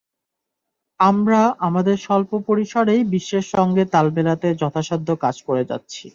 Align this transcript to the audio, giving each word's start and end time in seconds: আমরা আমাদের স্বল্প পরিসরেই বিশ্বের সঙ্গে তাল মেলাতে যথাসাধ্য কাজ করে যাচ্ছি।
আমরা 0.99 1.39
আমাদের 1.59 1.95
স্বল্প 1.97 2.31
পরিসরেই 2.47 3.01
বিশ্বের 3.13 3.45
সঙ্গে 3.53 3.83
তাল 3.93 4.07
মেলাতে 4.15 4.47
যথাসাধ্য 4.61 5.09
কাজ 5.23 5.35
করে 5.47 5.63
যাচ্ছি। 5.65 6.05